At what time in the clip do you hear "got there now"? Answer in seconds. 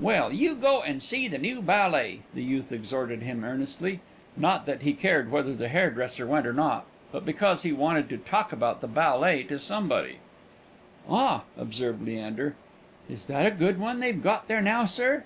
14.20-14.84